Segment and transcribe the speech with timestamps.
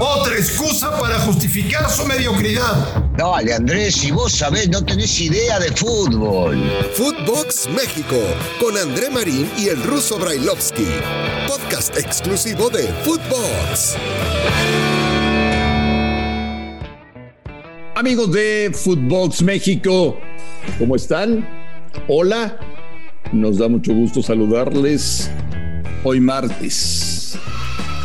[0.00, 3.04] Otra excusa para justificar su mediocridad.
[3.16, 6.56] Dale, Andrés, si vos sabés, no tenés idea de fútbol.
[6.94, 8.16] Footbox México,
[8.58, 10.86] con André Marín y el ruso Brailovsky.
[11.46, 13.96] Podcast exclusivo de Footbox.
[17.94, 20.16] Amigos de Footbox México,
[20.78, 21.46] ¿cómo están?
[22.06, 22.58] Hola,
[23.32, 25.30] nos da mucho gusto saludarles
[26.04, 27.07] hoy martes.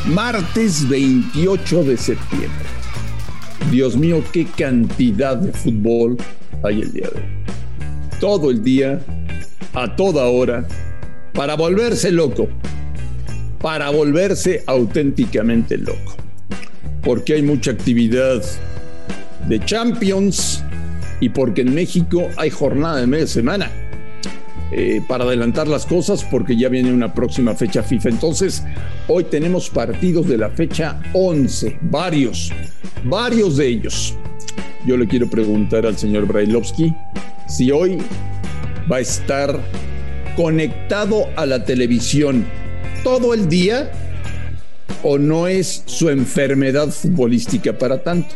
[0.06, 2.66] Martes 28 de septiembre.
[3.72, 6.18] Dios mío, qué cantidad de fútbol
[6.62, 8.20] hay el día de hoy.
[8.20, 9.00] Todo el día,
[9.74, 10.68] a toda hora,
[11.34, 12.50] para volverse loco.
[13.62, 16.18] Para volverse auténticamente loco.
[17.02, 18.44] Porque hay mucha actividad
[19.48, 20.66] de Champions
[21.22, 23.72] y porque en México hay jornada de media semana.
[24.72, 28.10] Eh, para adelantar las cosas porque ya viene una próxima fecha FIFA.
[28.10, 28.64] Entonces,
[29.08, 32.52] hoy tenemos partidos de la fecha 11, varios,
[33.04, 34.16] varios de ellos.
[34.86, 36.94] Yo le quiero preguntar al señor Brailovsky
[37.48, 38.00] si hoy
[38.92, 39.60] va a estar
[40.36, 42.46] conectado a la televisión
[43.04, 43.92] todo el día
[45.04, 48.36] o no es su enfermedad futbolística para tanto.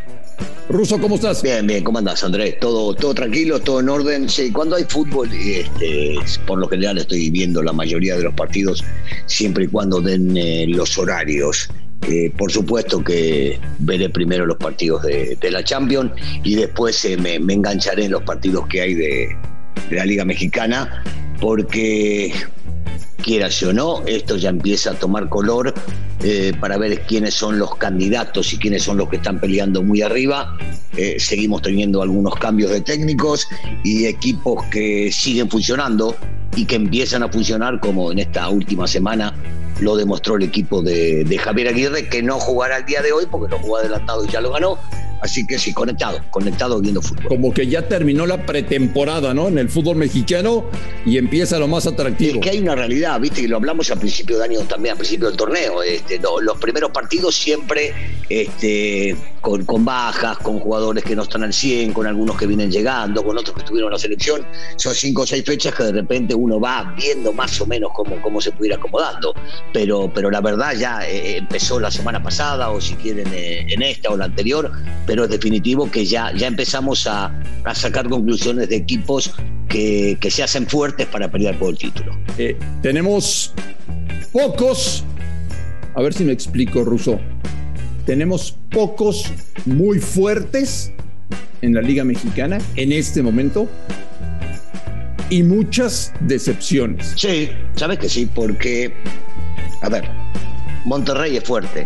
[0.70, 1.42] Ruso, ¿cómo estás?
[1.42, 2.60] Bien, bien, ¿cómo andás, Andrés?
[2.60, 4.30] Todo, todo tranquilo, todo en orden.
[4.30, 6.16] Sí, cuando hay fútbol, este,
[6.46, 8.84] por lo general estoy viendo la mayoría de los partidos,
[9.28, 11.70] siempre y cuando den eh, los horarios.
[12.10, 16.12] Eh, por supuesto que veré primero los partidos de, la Champions
[16.44, 19.36] y después eh, me, engancharé en los partidos que hay de,
[19.90, 21.02] de la Liga Mexicana,
[21.40, 22.34] porque
[23.28, 25.74] quieras o no, esto ya empieza a tomar color
[26.24, 30.02] eh, para ver quiénes son los candidatos y quiénes son los que están peleando muy
[30.02, 30.58] arriba.
[30.96, 33.46] Eh, seguimos teniendo algunos cambios de técnicos
[33.84, 36.16] y equipos que siguen funcionando
[36.56, 39.36] y que empiezan a funcionar como en esta última semana
[39.82, 43.26] lo demostró el equipo de, de Javier Aguirre, que no jugará el día de hoy
[43.30, 44.80] porque no jugó adelantado y ya lo ganó,
[45.22, 47.26] Así que sí, conectado, conectado viendo fútbol.
[47.28, 49.48] Como que ya terminó la pretemporada, ¿no?
[49.48, 50.66] En el fútbol mexicano
[51.06, 52.36] y empieza lo más atractivo.
[52.36, 54.98] Es que hay una realidad, viste, que lo hablamos al principio de año también, al
[54.98, 55.82] principio del torneo.
[55.82, 57.94] Este, los primeros partidos siempre
[58.30, 62.72] este, con, con, bajas, con jugadores que no están al 100, con algunos que vienen
[62.72, 64.46] llegando, con otros que estuvieron en la selección.
[64.76, 68.22] Son cinco o seis fechas que de repente uno va viendo más o menos cómo,
[68.22, 69.34] cómo se ir acomodando.
[69.74, 73.82] Pero, pero la verdad ya eh, empezó la semana pasada, o si quieren eh, en
[73.82, 74.72] esta o la anterior
[75.06, 77.34] pero es definitivo que ya, ya empezamos a,
[77.74, 79.34] sacar conclusiones de equipos
[79.68, 82.16] que, se hacen fuertes para pelear por el título.
[82.38, 83.54] Eh, tenemos
[84.32, 85.04] pocos,
[85.96, 87.20] a ver si me explico, Russo,
[88.08, 89.26] tenemos pocos
[89.66, 90.94] muy fuertes
[91.62, 93.68] en la Liga Mexicana en este momento
[95.30, 97.14] y muchas decepciones.
[97.18, 98.94] Sí, sabes que sí, porque,
[99.82, 100.10] a ver,
[100.86, 101.86] Monterrey es fuerte,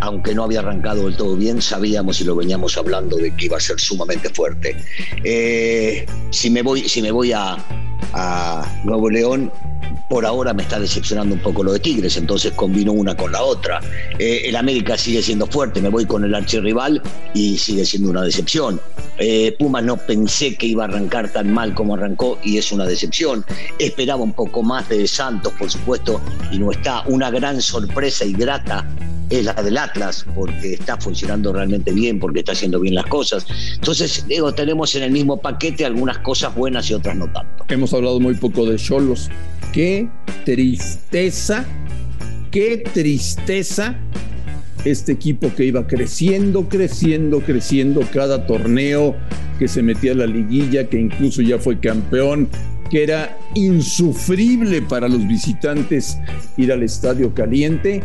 [0.00, 3.56] aunque no había arrancado del todo bien, sabíamos y lo veníamos hablando de que iba
[3.56, 4.76] a ser sumamente fuerte.
[5.24, 7.56] Eh, si me voy, si me voy a,
[8.84, 9.50] Nuevo León,
[10.08, 13.42] por ahora me está decepcionando un poco lo de Tigres, entonces combino una con la
[13.42, 13.80] otra.
[14.18, 17.02] Eh, el América sigue siendo fuerte, me voy con el archirrival
[17.34, 18.80] y sigue siendo una decepción.
[19.18, 22.84] Eh, Pumas no pensé que iba a arrancar tan mal como arrancó y es una
[22.84, 23.44] decepción.
[23.78, 26.20] Esperaba un poco más de Santos, por supuesto,
[26.50, 27.02] y no está.
[27.06, 28.86] Una gran sorpresa y grata
[29.30, 33.46] es la del Atlas, porque está funcionando realmente bien, porque está haciendo bien las cosas.
[33.74, 37.51] Entonces, tenemos en el mismo paquete algunas cosas buenas y otras no tanto.
[37.68, 39.30] Hemos hablado muy poco de Cholos.
[39.72, 40.08] Qué
[40.44, 41.64] tristeza,
[42.50, 43.96] qué tristeza
[44.84, 49.14] este equipo que iba creciendo, creciendo, creciendo cada torneo,
[49.58, 52.48] que se metía a la liguilla, que incluso ya fue campeón,
[52.92, 56.18] que era insufrible para los visitantes
[56.58, 58.02] ir al estadio caliente,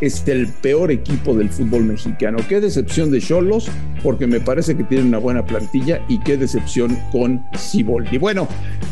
[0.00, 2.38] es el peor equipo del fútbol mexicano.
[2.48, 3.68] Qué decepción de Cholos,
[4.00, 8.18] porque me parece que tiene una buena plantilla y qué decepción con Siboldi.
[8.18, 8.46] Bueno,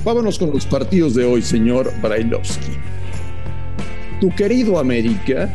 [0.04, 2.72] vámonos con los partidos de hoy, señor Brailovsky.
[4.20, 5.48] Tu querido América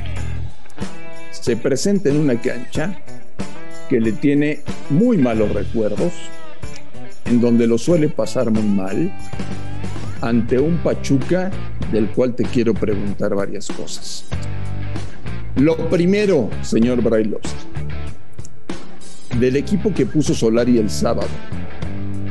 [1.32, 2.98] se presenta en una cancha
[3.90, 6.14] que le tiene muy malos recuerdos,
[7.26, 9.12] en donde lo suele pasar muy mal,
[10.22, 11.52] ante un Pachuca
[11.92, 14.26] del cual te quiero preguntar varias cosas.
[15.56, 17.50] Lo primero, señor Brailovsky,
[19.40, 21.30] del equipo que puso Solari el sábado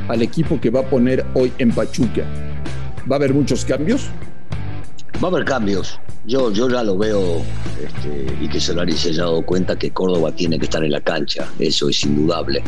[0.07, 2.23] al equipo que va a poner hoy en Pachuca,
[3.09, 4.09] ¿va a haber muchos cambios?
[5.23, 5.99] Va a haber cambios.
[6.25, 7.41] Yo, yo ya lo veo
[7.83, 11.01] este, y que Solari se haya dado cuenta que Córdoba tiene que estar en la
[11.01, 12.61] cancha, eso es indudable.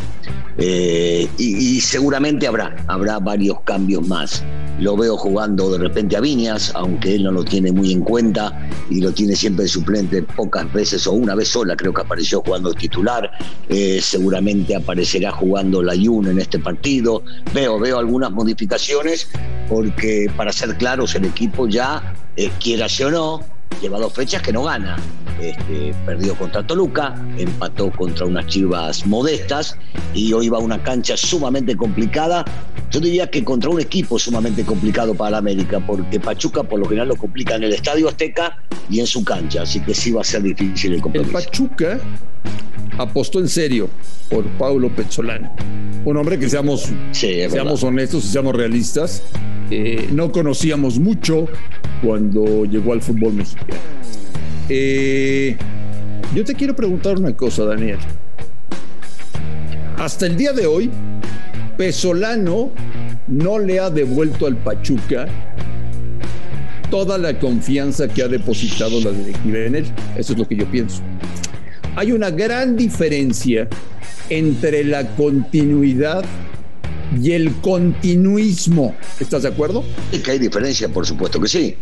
[0.58, 4.44] Eh, y, seguramente habrá, habrá varios cambios más.
[4.80, 8.70] Lo veo jugando de repente a Viñas, aunque él no lo tiene muy en cuenta
[8.90, 12.42] y lo tiene siempre de suplente pocas veces o una vez sola, creo que apareció
[12.42, 13.30] jugando titular.
[13.70, 17.22] Eh, seguramente aparecerá jugando la Yun en este partido.
[17.54, 19.30] Veo, veo algunas modificaciones
[19.70, 23.41] porque para ser claros el equipo ya eh, quiera o no,
[23.81, 24.97] lleva dos fechas que no gana.
[25.41, 29.77] Este, perdió contra Toluca, empató contra unas chivas modestas
[30.13, 32.45] y hoy va a una cancha sumamente complicada.
[32.91, 36.85] Yo diría que contra un equipo sumamente complicado para la América, porque Pachuca por lo
[36.85, 38.57] general lo complica en el Estadio Azteca
[38.89, 41.38] y en su cancha, así que sí va a ser difícil el compromiso.
[41.38, 42.00] El Pachuca
[42.97, 43.89] apostó en serio
[44.30, 45.53] por Paulo Pezzolano,
[46.06, 49.24] un hombre que seamos, seamos honestos y seamos realistas,
[49.71, 51.47] eh, no conocíamos mucho
[52.04, 53.80] cuando llegó al fútbol mexicano.
[54.70, 55.56] Eh,
[56.36, 58.00] yo te quiero preguntar una cosa, Daniel.
[59.98, 60.90] Hasta el día de hoy,
[61.78, 62.72] Pesolano
[63.28, 65.28] no le ha devuelto al Pachuca
[66.90, 69.86] toda la confianza que ha depositado la directiva en él.
[70.18, 71.02] Eso es lo que yo pienso.
[71.96, 73.68] Hay una gran diferencia
[74.30, 76.24] entre la continuidad
[77.21, 78.95] y el continuismo.
[79.19, 79.83] ¿Estás de acuerdo?
[80.12, 81.75] Es que hay diferencia, por supuesto que sí.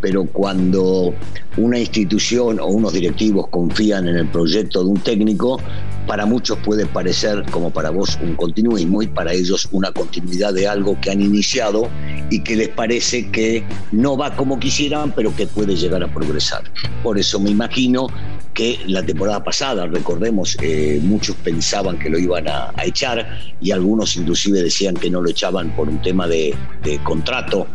[0.00, 1.12] Pero cuando
[1.56, 5.60] una institución o unos directivos confían en el proyecto de un técnico,
[6.08, 10.66] para muchos puede parecer, como para vos, un continuismo y para ellos una continuidad de
[10.66, 11.88] algo que han iniciado
[12.30, 13.62] y que les parece que
[13.92, 16.62] no va como quisieran, pero que puede llegar a progresar.
[17.02, 18.08] Por eso me imagino
[18.54, 24.16] que la temporada pasada, recordemos, eh, muchos pensaban que lo iban a, echar y algunos
[24.16, 26.56] inclusive decían que no lo echaban por un tema de,
[27.04, 27.66] contrato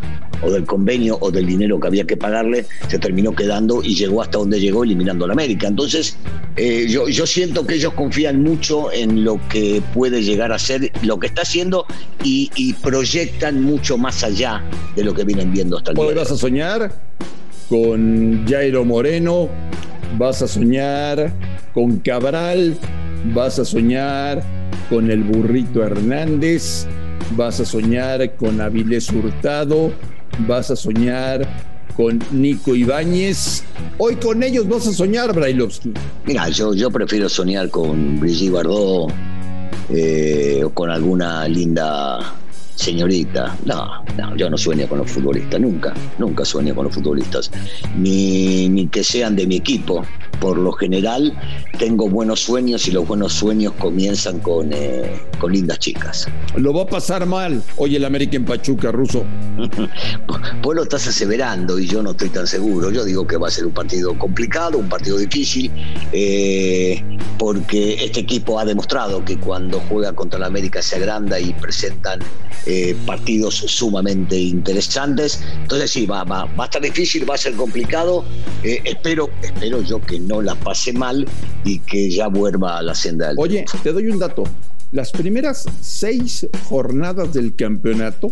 [0.44, 4.22] o del convenio o del dinero que había que pagarle, se terminó quedando y llegó
[4.22, 5.68] hasta donde llegó eliminando a la América.
[5.68, 6.18] Entonces,
[6.56, 10.92] eh, yo, yo siento que ellos confían mucho en lo que puede llegar a ser,
[11.02, 11.86] lo que está haciendo
[12.24, 14.64] y, proyectan mucho más allá
[14.96, 16.14] de lo que vienen viendo hasta el día.
[16.16, 16.92] ¿Vas a soñar
[17.70, 19.50] con Jairo Moreno?
[20.18, 21.32] ¿Vas a soñar
[21.74, 22.78] con Cabral?
[23.34, 24.44] ¿Vas a soñar
[24.90, 26.88] con el burrito Hernández?
[27.36, 29.92] ¿Vas a soñar con Avilés Hurtado?
[30.40, 31.48] ¿Vas a soñar
[31.96, 33.64] con Nico Ibáñez.
[33.98, 35.94] Hoy con ellos vas a soñar, Brailovsky.
[36.26, 39.12] Mira, yo, yo prefiero soñar con Brigitte Bardot
[39.90, 42.20] eh, o con alguna linda
[42.76, 43.56] señorita.
[43.66, 47.52] No, no, yo no sueño con los futbolistas, nunca, nunca sueño con los futbolistas.
[47.98, 50.06] Ni, ni que sean de mi equipo.
[50.40, 51.34] Por lo general
[51.80, 56.28] tengo buenos sueños y los buenos sueños comienzan con, eh, con lindas chicas.
[56.58, 59.24] Lo va a pasar mal hoy el América en Pachuca, Ruso.
[60.62, 62.92] Vos lo estás aseverando y yo no estoy tan seguro.
[62.92, 65.72] Yo digo que va a ser un partido complicado, un partido difícil,
[66.12, 67.02] eh,
[67.38, 72.20] porque este equipo ha demostrado que cuando juega contra el América se agranda y presentan
[72.66, 75.42] eh, partidos sumamente interesantes.
[75.62, 78.24] Entonces sí, va, va, va, a estar difícil, va a ser complicado.
[78.64, 81.28] Eh, espero, espero yo que no la pase mal
[81.66, 84.44] y que ya vuelva a la senda del Oye, te doy un dato.
[84.92, 88.32] Las primeras seis jornadas del campeonato,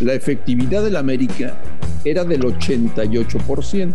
[0.00, 1.60] la efectividad del América
[2.04, 3.94] era del 88%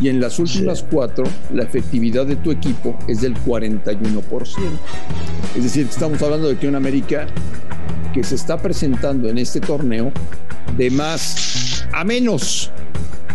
[0.00, 4.22] y en las últimas cuatro la efectividad de tu equipo es del 41%.
[5.56, 7.26] Es decir, estamos hablando de que un América
[8.12, 10.12] que se está presentando en este torneo
[10.76, 12.70] de más a menos.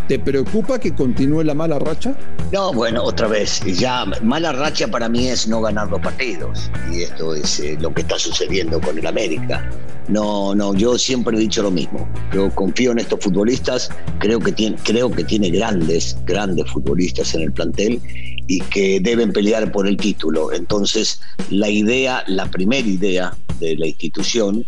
[0.08, 2.14] ¿Te preocupa que continúe la mala racha?
[2.52, 6.69] No, bueno, otra vez, ya mala racha para mí es no ganar los partidos.
[6.92, 9.69] Y esto es eh, lo que está sucediendo con el América.
[10.10, 12.06] No, no, yo siempre he dicho lo mismo.
[12.33, 17.44] Yo confío en estos futbolistas, creo que tiene, creo que tiene grandes, grandes futbolistas en
[17.44, 18.02] el plantel
[18.47, 20.52] y que deben pelear por el título.
[20.52, 24.66] Entonces, la idea, la primera idea de la institución,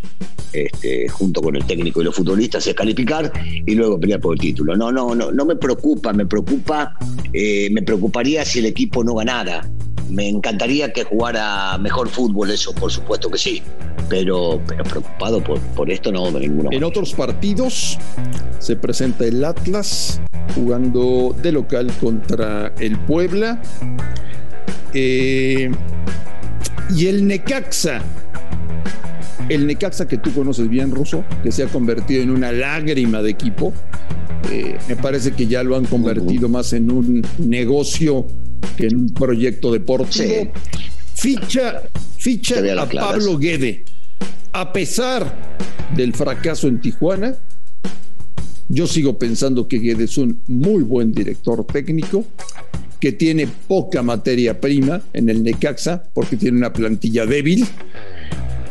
[0.53, 3.31] este, junto con el técnico y los futbolistas, es calificar
[3.65, 4.75] y luego pelear por el título.
[4.75, 6.97] No, no, no, no me preocupa, me preocupa,
[7.33, 9.67] eh, me preocuparía si el equipo no ganara.
[10.09, 13.61] Me encantaría que jugara mejor fútbol, eso por supuesto que sí,
[14.07, 17.97] pero, pero preocupado por, por esto no, de ninguna En otros partidos
[18.59, 20.21] se presenta el Atlas
[20.55, 23.61] jugando de local contra el Puebla.
[24.93, 25.69] Eh,
[26.95, 28.01] y el Necaxa,
[29.49, 33.31] el Necaxa que tú conoces bien, Ruso, que se ha convertido en una lágrima de
[33.31, 33.73] equipo.
[34.51, 38.27] Eh, me parece que ya lo han convertido más en un negocio
[38.77, 40.51] en un proyecto deportivo.
[41.13, 41.83] Ficha,
[42.17, 43.85] ficha a Pablo Guede.
[44.53, 45.57] A pesar
[45.95, 47.35] del fracaso en Tijuana,
[48.67, 52.25] Yo sigo pensando que Guedes es un muy buen director técnico,
[52.99, 57.65] que tiene poca materia prima en el Necaxa, porque tiene una plantilla débil.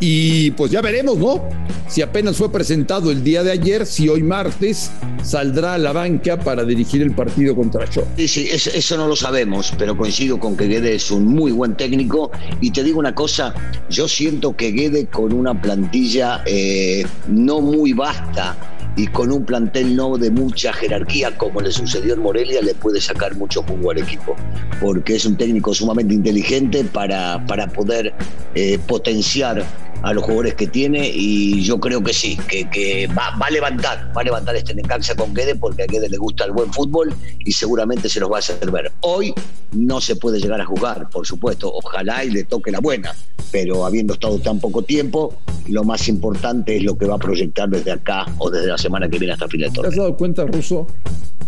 [0.01, 1.49] Y pues ya veremos, ¿no?
[1.89, 4.91] Si apenas fue presentado el día de ayer, si hoy martes
[5.23, 8.05] saldrá a la banca para dirigir el partido contra Shaw.
[8.17, 11.77] Sí, sí, eso, no lo sabemos, pero coincido con que Guede es un muy buen
[11.77, 12.31] técnico.
[12.61, 13.55] Y te digo una cosa,
[13.89, 18.57] yo siento que Guede con una plantilla eh, no muy vasta
[18.97, 23.01] y con un plantel no de mucha jerarquía como le sucedió en Morelia le puede
[23.01, 24.37] sacar mucho jugo al equipo
[24.81, 28.15] porque es un técnico sumamente inteligente para, para poder
[28.55, 29.65] eh, potenciar
[30.05, 34.21] a los jugadores que tiene y yo creo que sí, que, va, a levantar, va
[34.21, 37.53] a levantar este Necaxa con Guede porque a Guede le gusta el buen fútbol y
[37.53, 38.93] seguramente se los va a hacer ver.
[39.01, 39.33] Hoy
[39.73, 43.15] no se puede llegar a jugar, por supuesto, ojalá y le toque la buena,
[43.51, 47.71] pero habiendo estado tan poco tiempo, lo más importante es lo que va a proyectar
[47.71, 49.83] desde acá o desde la semana que viene hasta fin de torneo.
[49.83, 50.87] ¿Te has dado cuenta, Russo?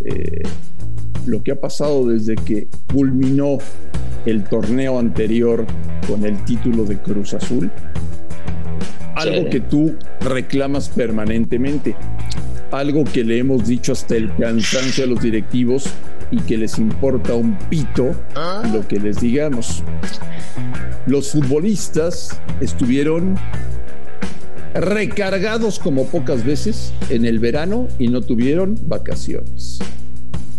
[0.04, 0.42] Eh,
[1.26, 3.58] lo que ha pasado desde que culminó
[4.26, 5.64] el torneo anterior
[6.08, 7.70] con el título de Cruz Azul
[9.16, 11.96] algo que tú reclamas permanentemente,
[12.70, 15.86] algo que le hemos dicho hasta el cansancio a los directivos
[16.30, 18.14] y que les importa un pito
[18.72, 19.82] lo que les digamos.
[21.06, 23.36] Los futbolistas estuvieron
[24.80, 29.78] recargados como pocas veces en el verano y no tuvieron vacaciones.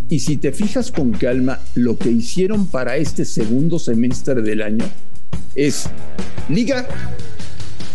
[0.10, 4.86] Y si te fijas con calma, lo que hicieron para este segundo semestre del año
[5.56, 5.90] es
[6.50, 6.88] liga,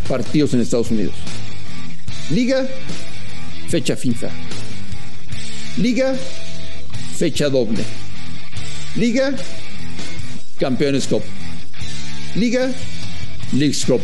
[0.09, 1.15] partidos en Estados Unidos.
[2.31, 2.67] Liga,
[3.69, 4.29] fecha FIFA.
[5.79, 6.15] Liga,
[7.17, 7.83] fecha doble.
[8.95, 9.35] Liga,
[10.59, 11.23] Campeones Cup.
[12.35, 12.71] Liga,
[13.53, 14.01] Leagues Cup.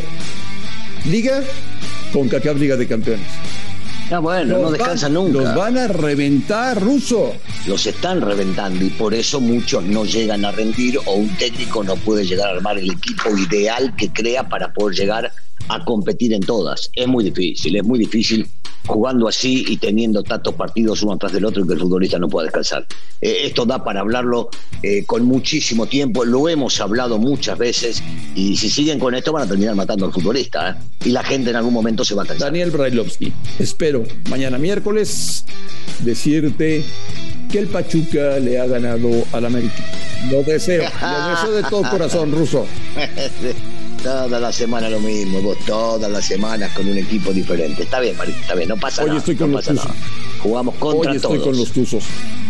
[1.04, 1.42] Liga,
[2.12, 3.26] CONCACAF Liga de Campeones.
[4.10, 5.38] Ah, bueno, no descansan nunca.
[5.38, 7.34] Los van a reventar, Ruso.
[7.66, 11.94] Los están reventando y por eso muchos no llegan a rendir o un técnico no
[11.96, 15.30] puede llegar a armar el equipo ideal que crea para poder llegar
[15.68, 16.90] a competir en todas.
[16.94, 18.48] Es muy difícil, es muy difícil
[18.88, 22.28] jugando así y teniendo tantos partidos uno atrás del otro y que el futbolista no
[22.28, 22.86] pueda descansar.
[23.20, 24.48] Eh, esto da para hablarlo
[24.82, 28.02] eh, con muchísimo tiempo, lo hemos hablado muchas veces
[28.34, 30.74] y si siguen con esto van a terminar matando al futbolista ¿eh?
[31.04, 32.48] y la gente en algún momento se va a cansar.
[32.48, 35.44] Daniel Brailovsky, espero mañana miércoles
[36.00, 36.84] decirte
[37.50, 39.84] que el Pachuca le ha ganado al América.
[40.30, 42.66] Lo deseo, lo deseo de todo corazón, ruso.
[44.02, 47.82] Toda la semana lo mismo, vos todas las semanas con un equipo diferente.
[47.82, 49.18] Está bien, Marita, está bien, no pasa Hoy nada.
[49.18, 49.90] estoy con no los tuzos.
[50.40, 51.48] Jugamos contra Hoy estoy todos.
[51.48, 52.04] con los tuzos.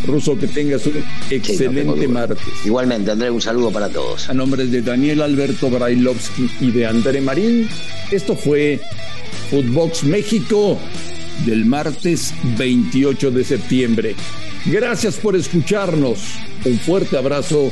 [0.06, 2.38] Ruso, que tengas un excelente martes.
[2.64, 4.28] Igualmente, André, un saludo para todos.
[4.28, 7.68] A nombre de Daniel Alberto Brailovsky y de André Marín,
[8.10, 8.78] esto fue
[9.50, 10.78] Footbox México
[11.46, 14.16] del martes 28 de septiembre.
[14.66, 16.18] Gracias por escucharnos.
[16.64, 17.70] Un fuerte abrazo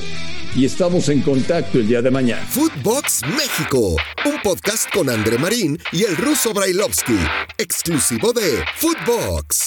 [0.54, 2.44] y estamos en contacto el día de mañana.
[2.46, 7.18] Footbox México, un podcast con André Marín y el ruso Brailovsky,
[7.58, 9.64] exclusivo de Footbox.